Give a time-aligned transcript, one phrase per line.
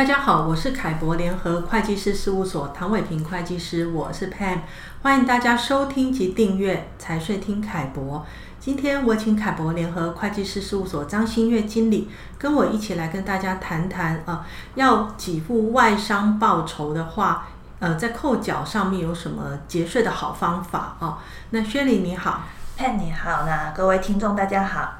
[0.00, 4.60] 大家好，我是凯博联合会计师事务所唐伟平会计师，我是 Pam，
[5.02, 8.24] 欢迎大家收听及订阅财税听凯博。
[8.58, 12.08] 今天我请凯博联合会计师事务所张新月经理
[12.38, 17.48] 跟我一起来跟大家谈谈啊、要给付外商报酬的话，
[17.80, 21.18] 呃，在扣缴上面有什么节税的好方法啊、
[21.50, 22.44] 那薛丽你好
[22.78, 24.99] ，Pam 你好，那各位听众大家好。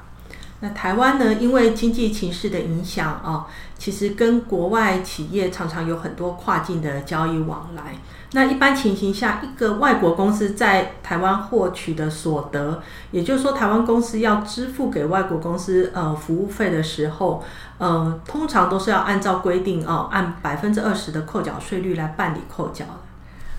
[0.61, 3.47] 那台湾呢，因为经济情势的影响啊，
[3.77, 7.95] 其实跟国外企业常常有很多跨境的交易往来。
[8.33, 17.43] 那一般情形下，一个外国公司在台湾获取的所得，也就是说，台湾公司要支付给外国公司呃服务费的时候，
[17.77, 23.10] 呃，通常都是要按照规定哦，按百分之二十的扣缴税率来办理扣缴的。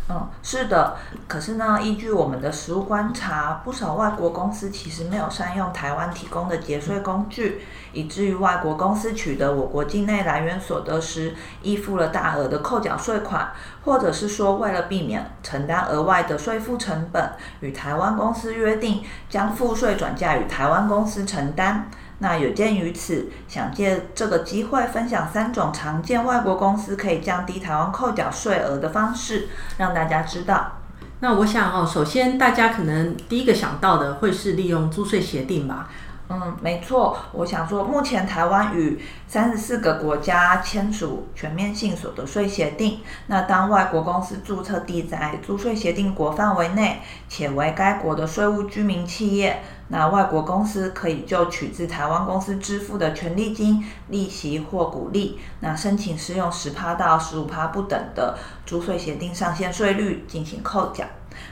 [0.09, 0.97] 嗯，是的。
[1.29, 13.53] 可是呢，依据我们的实务观察，不少外国公司其实没有善用台湾提供的节税工具，以至于外国公司取得我国境内来源所得时，依付了大额的扣缴税款，
[13.85, 21.89] 或者是说为了避免承担额外的税负成本，与台湾公司约定将赋税转嫁与台湾公司承担。
[22.23, 30.79] 那有鉴于此，想借这个机会分享三种常见外国公司可以降低台湾扣缴税额的方式，让大家知道。
[31.19, 35.91] 那我想哦，首先大家可能第一个想到的会是利用租税协定吧。
[36.35, 37.19] 嗯，没错。
[37.33, 43.01] 我想说，目前台湾与三十四个国家签署全面性所得税协定。
[43.27, 61.05] 那当外国公司注册地在租税协定国范围内，且为该国的税务居民企业，那外国公司可以就取自台湾公司支付的权利金、利息或股利，那申请适用十趴到十五趴不等的租税协定上限税率进行扣缴。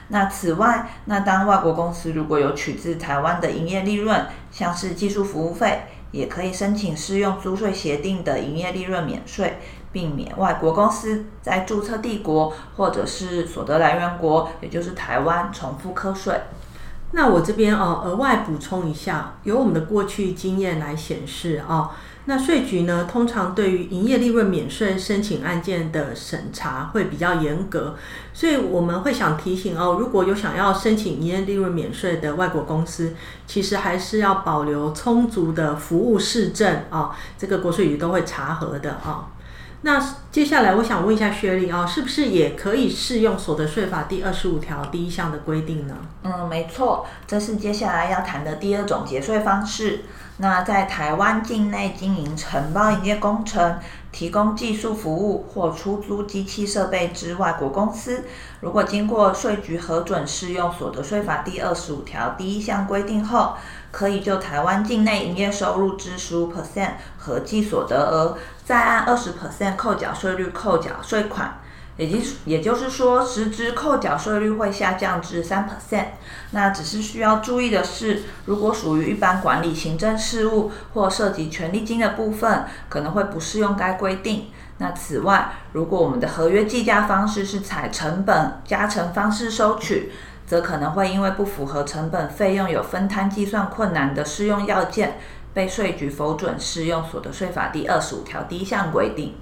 [0.09, 9.59] 那此外，那当外国公司如果有取自台湾的营业利润，像是技术服务费，也可以申请适用租税协定的营业利润免税，
[9.91, 16.39] 避免外国公司在注册地国或者是所得来源国，也就是台湾重复课税。
[17.11, 21.89] 那我这边哦，额外补充一下，由我们的过去经验来显示哦。
[22.25, 27.95] 那税局呢，通常对于营业利润免税申请案件的审查会比较严格，
[28.31, 33.15] 所以我们会想提醒哦，如果有想要申请营业利润免税的外国公司，
[33.47, 39.27] 其实还是要保留充足的服务事证啊、这个国税局都会查核的啊、
[39.83, 39.99] 那
[40.31, 45.95] 接下来我想问一下薛丽啊，是不是也可以适用所得税法第二十五条第一项的规定呢？
[46.23, 50.01] 嗯，没错，这是接下来要谈的第二种节税方式。
[50.37, 53.79] 那在台湾境内经营承包营业工程、
[54.11, 58.25] 提供技术服务或出租机器设备之外国公司，
[58.59, 63.53] 如果经过税局核准适用所得税法第二十五条第一项规定后，
[63.91, 71.60] 可以就台湾境内营业收入之十五 percent 合计所得额，再按二十 percent 扣缴税率扣缴税款。
[71.97, 76.05] 也就是也就是说，实质扣缴税率会下降至三 percent。
[76.51, 84.47] 那只是需要注意的是，如果属于一般管理行政事务或涉及权利金的部分，可能会不适用该规定。
[84.79, 90.11] 那此外，如果我们的合约计价方式是采成本加成方式收取，
[90.47, 95.19] 则可能会因为不符合成本费用有分摊计算困难的适用要件，
[95.53, 99.35] 被税局否准适用所得税法第二十五条第一项规定。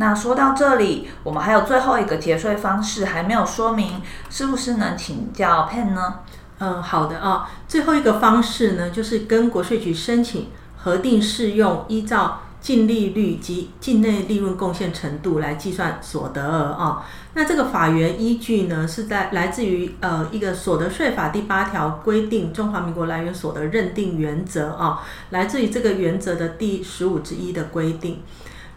[0.00, 4.00] 那说到这里，我们还有最后一个节税方式还没有说明，
[4.30, 6.20] 是不是能请教 Pam 呢？
[6.60, 17.04] 嗯，好的啊、最后一个方式呢，就是跟国税局申请核定适用依照净利率及境内利润贡献程度来计算所得额啊、
[17.34, 25.00] 那这个法源依据呢，是在来自于呃一个所得税法第八条规定中华民国来源所得认定原则啊、
[25.30, 28.22] 来自于这个原则的第十五之一的规定。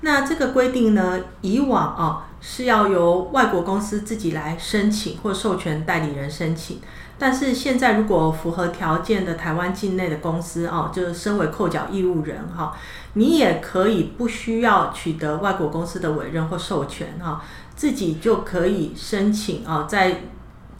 [0.02, 6.80] 那这个规定呢，以往啊是要由外国公司自己来申请或授权代理人申请，
[7.20, 12.76] 但是现在如果符合条件的台湾境内的公司啊，就是身为扣缴义务人哈，
[13.14, 17.44] 你也可以不需要取得外国公司的委任或授权哈，
[17.76, 20.22] 自己就可以申请啊，在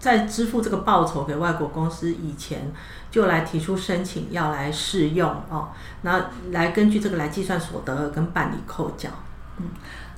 [0.02, 2.74] 在支付这个报酬给外国公司以前，
[3.12, 5.70] 就来提出申请要来试用哦，
[6.02, 9.12] 那来根据这个来计算所得跟办理扣缴。
[9.60, 9.68] 嗯，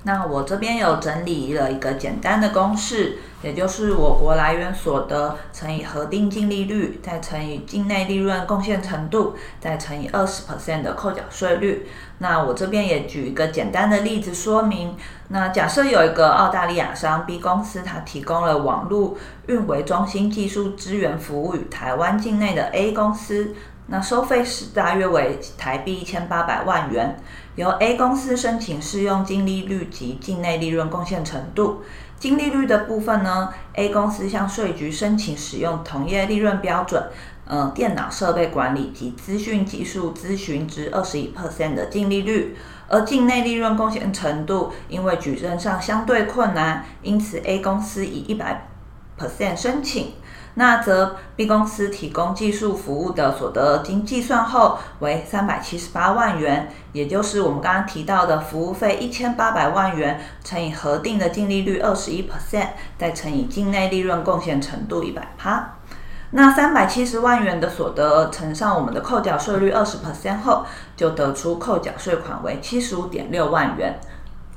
[0.06, 11.88] 那我这边有整理了一个简单的公式，也就是我国来源所得乘以核定净利率，再乘以境内利润贡献程度，再乘以二十 percent 的扣缴税率。
[12.18, 14.96] 那我这边也举一个简单的例子说明。
[15.30, 19.16] 那假设有一个澳大利亚商 B 公司，它提供了网络
[19.48, 23.56] 运维中心技术支援服务与台湾境内的 A 公司。
[23.88, 27.20] 那收费是大约为台币一千八百万元，
[27.56, 31.84] 由 A 公司申请适用净利率及境内利润贡献程度。
[32.18, 37.04] 净利率的部分呢，A 公司向税局申请使用同业利润标准，
[37.46, 42.56] 呃，电脑设备管理及资讯技术咨询之二十一 percent 的净利率。
[42.88, 48.68] 而境内利润贡献程度，因为举证上相对困难，因此 A 公司以一百
[49.20, 50.14] percent 申请。
[50.56, 62.68] 那则 B 公司提供技术服务的所得经计算后为三百七十八万元，也就是我们刚刚提到的服务费一千八百万元乘以核定的净利率二十一 percent，
[63.00, 65.76] 再乘以境内利润贡献程度一百趴。
[66.36, 70.66] 那三百七十万元的所得乘上我们的扣缴税率二十 percent 后，
[70.96, 74.00] 就得出扣缴税款为七十五点六万元。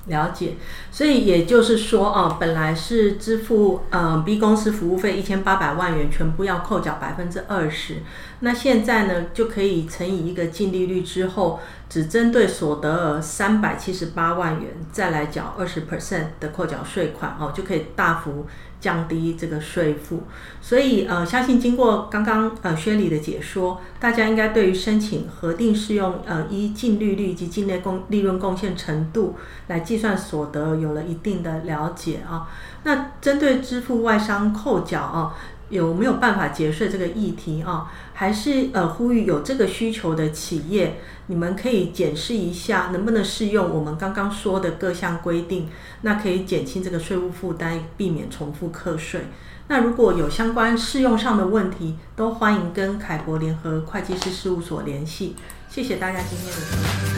[0.07, 0.55] 了解，
[0.91, 7.97] 所以也就是说啊，本来是支付嗯 B 公司服务费一千八百万元，全部要扣缴百分之二十。
[8.41, 11.59] 那现在呢，就可以乘以一个净利率之后，
[11.89, 18.47] 只针对所得额三百七十八万元，再来缴二十 percent 的扣缴税款哦，就可以大幅
[18.87, 20.23] 降低这个税负。
[20.61, 29.35] 所以呃，相信经过刚刚呃薛理的解说，大家应该对于申请核定适用呃依净利率及境内贡利润贡献程度
[29.67, 32.47] 来计算所得有了一定的了解啊、
[32.85, 35.35] 那针对支付外商扣缴啊。
[35.69, 37.93] 有没有办法节税这个议题啊？
[38.15, 45.69] 还是呃呼吁有这个需求的企业，你们可以检视一下，能不能适用我们刚刚说的各项规定，
[46.03, 49.23] 那可以减轻这个税务负担，避免重复课税。
[49.69, 55.35] 那如果有相关适用上的问题，都欢迎跟凯博联合会计师事务所联系。
[55.69, 57.16] 谢谢大家今天的。